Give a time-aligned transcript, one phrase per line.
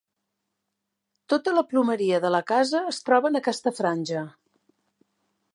[1.33, 4.29] Tota la plomeria de la casa es troba en aquesta franja.